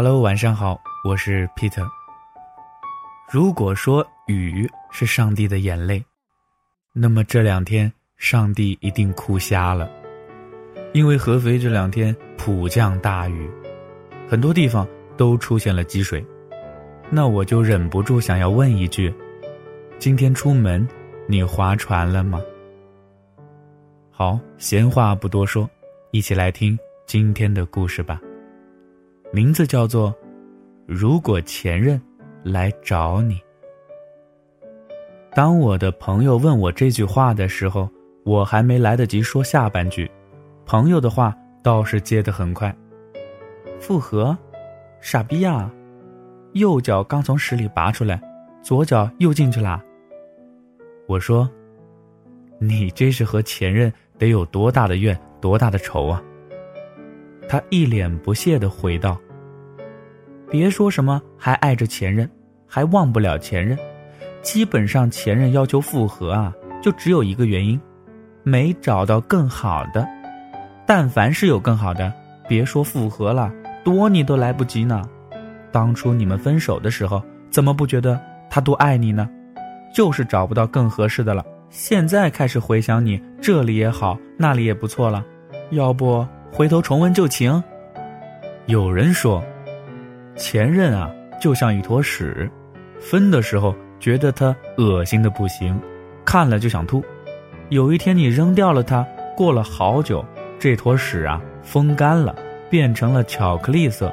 [0.00, 1.84] Hello，晚上好，我是 Peter。
[3.28, 6.00] 如果说雨是上帝的眼泪，
[6.92, 9.90] 那么这两天上帝一定哭瞎了，
[10.92, 13.50] 因为合肥这两天普降大雨，
[14.28, 14.86] 很多地方
[15.16, 16.24] 都出现了积水。
[17.10, 19.12] 那我就忍不住想要问一句：
[19.98, 20.86] 今天出门
[21.26, 22.40] 你划船了吗？
[24.12, 25.68] 好，闲话不多说，
[26.12, 28.20] 一起来听今天的故事吧。
[29.30, 30.10] 名字叫做
[30.86, 32.00] 《如果前任
[32.42, 33.34] 来找你》。
[35.34, 37.88] 当我的朋友问我这句话的时候，
[38.24, 40.10] 我还没来得及说下半句，
[40.64, 42.74] 朋友的话倒是接得很快。
[43.78, 44.36] 复合？
[45.00, 45.70] 傻逼呀！
[46.54, 48.20] 右脚刚从屎里拔出来，
[48.62, 49.84] 左脚又进去啦。
[51.06, 51.48] 我说
[52.58, 56.22] ：“你这是和前任得有多大的怨，多大的仇啊？”
[57.48, 59.18] 他一脸不屑的回道
[60.50, 62.30] ：“别说什么还爱着前任，
[62.66, 63.76] 还忘不了前任。
[64.42, 67.80] 基本上前任要求复合啊，就只有一个原因，
[68.42, 70.06] 没找到更好的。
[70.86, 72.12] 但凡是有更好的，
[72.46, 75.02] 别说复合了，多你都来不及呢。
[75.72, 79.28] 当初你们分手的时候，怎么不觉得他多爱你呢？
[79.94, 81.44] 就是找不到更合适的了。
[81.70, 85.24] 现在开始回想你，这里也好，那里也不错了，
[85.70, 86.26] 要不？”
[86.58, 87.62] 回头重温旧情。
[88.66, 89.40] 有人说，
[90.34, 91.08] 前任啊
[91.40, 92.50] 就像一坨屎，
[92.98, 95.80] 分的时候觉得他恶心的不行，
[96.24, 97.00] 看了就想吐。
[97.68, 100.24] 有一天你扔掉了它，过了好久，
[100.58, 102.34] 这坨屎啊风干了，
[102.68, 104.12] 变成了巧克力色，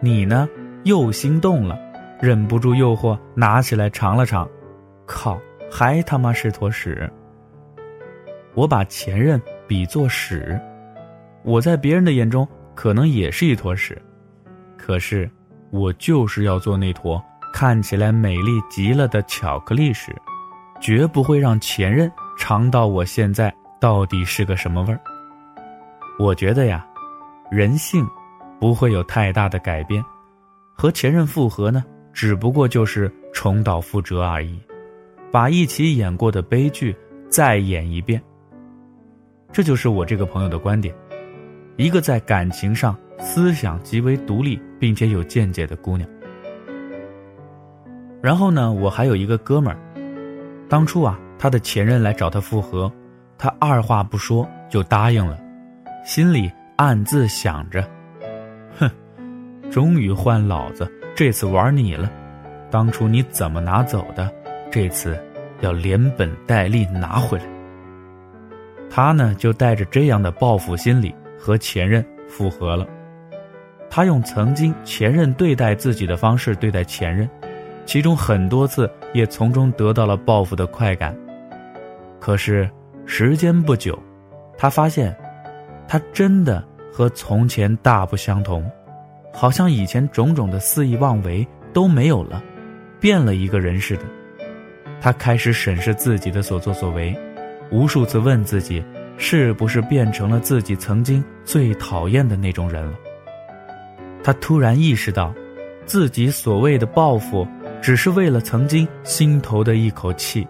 [0.00, 0.48] 你呢
[0.84, 1.78] 又心动了，
[2.22, 4.48] 忍不住诱惑拿起来尝了尝，
[5.04, 5.38] 靠，
[5.70, 7.06] 还他妈是坨屎。
[8.54, 10.58] 我把前任比作屎。
[11.44, 14.00] 我在别人的眼中可能也是一坨屎，
[14.76, 15.30] 可是
[15.70, 17.22] 我就是要做那坨
[17.52, 20.14] 看起来美丽极了的巧克力屎，
[20.80, 25.00] 绝不会让前任尝到我现在到底是个什么味儿。
[26.18, 26.86] 我觉得呀，
[27.50, 28.06] 人性
[28.60, 30.04] 不会有太大的改变，
[30.74, 34.60] 和前任复合呢，只不过就是重蹈覆辙而已，
[35.30, 36.94] 把一起演过的悲剧
[37.28, 38.22] 再演一遍。
[39.50, 40.94] 这就是我这个朋友的观点。
[41.76, 46.08] 一个在感情上思想极为独立并且有见解的姑娘。
[48.20, 49.78] 然后呢，我还有一个哥们儿，
[50.68, 52.92] 当初啊，他的前任来找他复合，
[53.36, 55.36] 他二话不说就答应了，
[56.04, 57.82] 心里暗自想着
[58.78, 58.88] ：“哼，
[59.70, 62.10] 终于换老子，这次玩你了。
[62.70, 64.32] 当初你怎么拿走的，
[64.70, 65.18] 这次
[65.60, 67.44] 要连本带利拿回来。”
[68.88, 71.12] 他呢，就带着这样的报复心理。
[71.42, 72.86] 和前任复合了，
[73.90, 77.28] 他用曾经前任对待自己的方式对待前任，
[77.84, 81.18] 其中很多次也从中得到了报复的快感。
[82.20, 82.70] 可是
[83.06, 84.00] 时间不久，
[84.56, 85.12] 他发现，
[85.88, 88.64] 他真的和从前大不相同，
[89.32, 92.40] 好像以前种种的肆意妄为都没有了，
[93.00, 94.04] 变了一个人似的。
[95.00, 97.18] 他开始审视自己的所作所为，
[97.72, 98.80] 无数次问自己。
[99.16, 102.92] 是不是变成了自己曾经最讨厌的那种人了？
[104.22, 105.34] 他突然意识到，
[105.84, 107.46] 自己所谓的报复，
[107.80, 110.46] 只是为了曾经心头的一口气，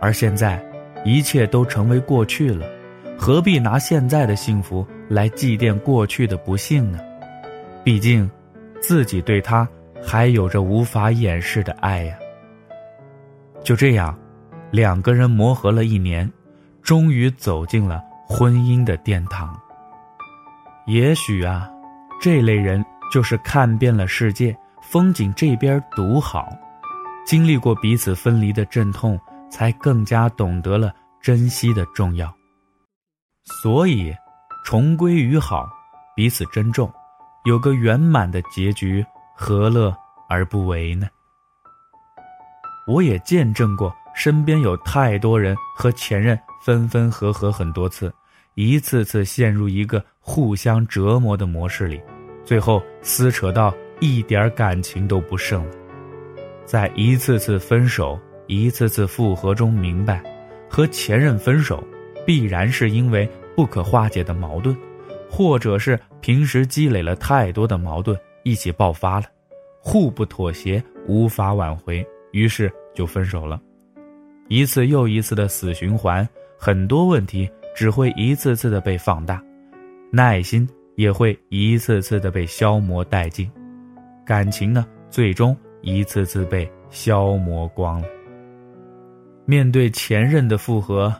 [0.00, 0.62] 而现在，
[1.04, 2.66] 一切都成为过去了，
[3.16, 6.98] 何必拿现在的幸福来祭奠过去的不幸呢？
[7.82, 8.30] 毕竟，
[8.80, 9.68] 自己对他
[10.02, 12.18] 还有着无法掩饰的爱呀。
[13.62, 14.18] 就这样，
[14.70, 16.30] 两个人磨合了一年。
[16.84, 19.58] 终于走进了婚姻的殿堂。
[20.86, 21.68] 也许啊，
[22.20, 26.46] 这类人就是看遍了世界，风景这边独好，
[27.24, 29.18] 经历过彼此分离的阵痛，
[29.50, 30.92] 才更加懂得了
[31.22, 32.32] 珍惜的重要。
[33.62, 34.14] 所以，
[34.62, 35.66] 重归于好，
[36.14, 36.92] 彼此珍重，
[37.44, 39.04] 有个圆满的结局，
[39.34, 39.96] 何乐
[40.28, 41.08] 而不为呢？
[42.86, 46.38] 我也见证过，身边有太多人和前任。
[46.64, 48.10] 分分合合很多次，
[48.54, 52.00] 一次次陷入一个互相折磨的模式里，
[52.42, 55.70] 最后撕扯到一点感情都不剩了。
[56.64, 60.22] 在一次次分手、一次次复合中，明白，
[60.66, 61.84] 和前任分手，
[62.24, 64.74] 必然是因为不可化解的矛盾，
[65.30, 69.26] 或者是平时积累了太多的矛盾一起爆发了，
[69.78, 72.02] 互不妥协，无法挽回，
[72.32, 73.60] 于是就分手了。
[74.48, 76.26] 一次又一次的死循环。
[76.56, 79.42] 很多问题只会一次次的被放大，
[80.10, 83.50] 耐心也会一次次的被消磨殆尽，
[84.24, 88.08] 感情呢，最终一次次被消磨光了。
[89.44, 91.14] 面对前任的复合，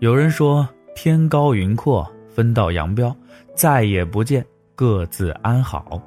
[0.00, 3.16] 有人说天高云阔，分道扬镳，
[3.54, 4.44] 再也不见，
[4.74, 6.02] 各自安好。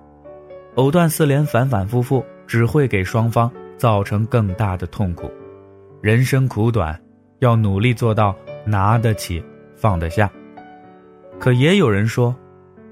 [0.75, 5.31] 藕断丝连，反反复复，只会给双方造成更大的痛苦。
[6.01, 6.99] 人生苦短，
[7.39, 9.43] 要努力做到拿得起，
[9.75, 10.27] 放得下。
[11.39, 12.35] 可也有人说，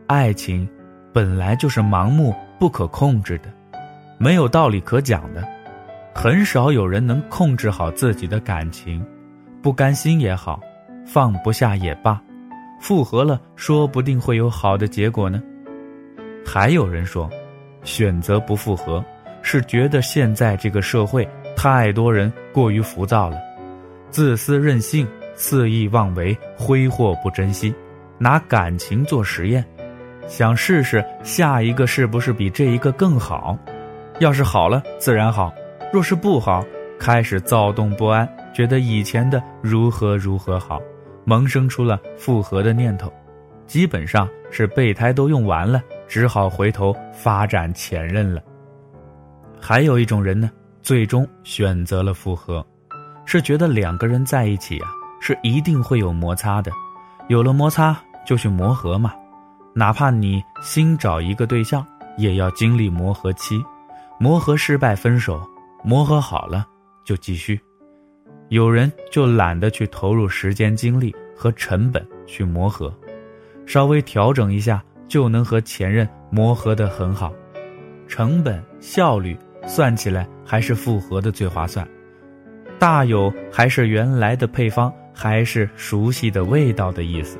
[0.05, 0.69] 爱情
[1.11, 3.45] 本来就是盲目不可控制的，
[4.19, 5.43] 没有道理可讲的。
[6.13, 9.03] 很少有人能控制好自己的感情，
[9.61, 10.59] 不甘心也好，
[11.05, 12.21] 放不下也罢，
[12.79, 15.41] 复合了说不定会有好的结果呢。
[16.45, 17.29] 还有人说。
[17.85, 19.03] 选择不复合，
[19.41, 21.25] 是觉得现在这个社会
[21.61, 23.37] 太多人过于浮躁了，
[24.09, 27.75] 自私任性、肆意妄为、挥霍不珍惜，
[28.17, 29.61] 拿感情做实验，
[30.25, 33.57] 想试试下一个是不是比这一个更好。
[34.19, 35.53] 要是好了，自然好；
[35.91, 36.63] 若是不好，
[36.97, 40.81] 开始躁动不安，觉得以前的如何如何好，
[41.25, 43.11] 萌生出了复合的念头，
[43.67, 45.83] 基本上是备胎都用完了。
[46.07, 48.41] 只好回头发展前任了。
[49.59, 50.49] 还有一种人呢，
[50.89, 52.65] 最终选择了复合，
[53.23, 54.89] 是觉得两个人在一起啊，
[55.21, 56.71] 是一定会有摩擦的，
[57.27, 57.95] 有了摩擦
[58.25, 59.13] 就去磨合嘛。
[59.75, 61.85] 哪怕你新找一个对象，
[62.17, 63.63] 也要经历磨合期，
[64.19, 65.39] 磨合失败分手，
[65.83, 66.65] 磨合好了
[67.05, 67.61] 就继续。
[68.47, 72.91] 有人就懒得去投入时间精力和成本去磨合，
[73.67, 74.83] 稍微调整一下。
[75.07, 77.31] 就能和前任磨合得很好，
[78.07, 79.37] 成本效率
[79.67, 81.87] 算起来还是复合的最划算，
[82.79, 87.37] 大有还是原来的配方，还是熟悉的味道的意思。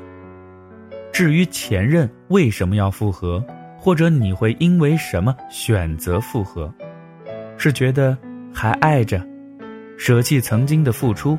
[1.12, 3.44] 至于前任为什么要复合，
[3.76, 6.72] 或者你会因为什么选择复合，
[7.56, 8.16] 是觉得
[8.54, 9.20] 还爱着，
[9.98, 11.36] 舍弃曾经的付出，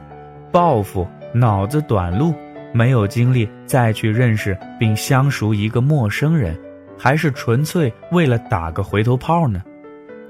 [0.52, 2.36] 报复，脑子短路。
[2.74, 6.58] 没有精力再去认识并相熟一个陌生人，
[6.98, 9.64] 还是纯粹为了打个回头炮呢？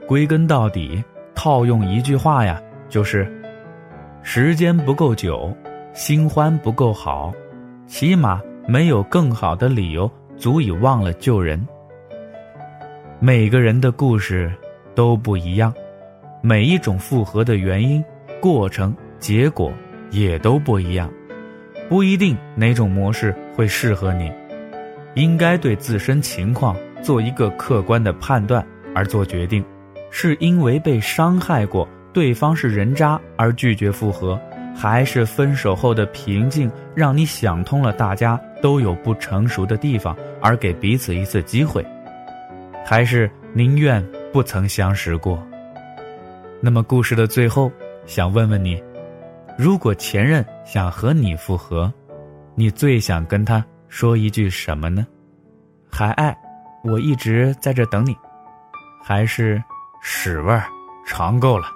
[0.07, 1.03] 归根到底，
[1.35, 3.27] 套用一句话呀，就是：
[4.21, 5.55] 时间不够久，
[5.93, 7.33] 新欢不够好，
[7.87, 11.65] 起码没有更好的理由足以忘了旧人。
[13.19, 14.51] 每个人的故事
[14.95, 15.73] 都不一样，
[16.41, 18.03] 每一种复合的原因、
[18.39, 19.71] 过程、结果
[20.09, 21.09] 也都不一样。
[21.89, 24.31] 不一定哪种模式会适合你，
[25.13, 29.63] 应该对自身情况做一个客观的判断而做决定。
[30.11, 34.39] 是因为被伤害过，对方是人渣而拒绝复合，
[34.75, 37.91] 还是分手后的平静让你想通了？
[37.93, 41.83] 大家都有不成熟的地方，而给彼此一次机会，
[42.85, 45.41] 还是宁愿不曾相识过？
[46.61, 47.71] 那么故事的最后，
[48.05, 48.81] 想问问你。
[49.57, 51.91] 如果前任想和你复合，
[52.55, 55.05] 你最想跟他说一句什么呢？
[55.89, 56.35] 还爱，
[56.83, 58.15] 我一直在这等你，
[59.03, 59.61] 还是
[60.03, 60.63] 屎味儿
[61.05, 61.67] 尝够了？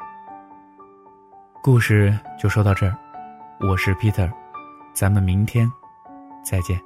[1.61, 2.97] 故事就说到这儿，
[3.59, 4.27] 我是 Peter，
[4.93, 5.71] 咱们明天
[6.43, 6.81] 再见。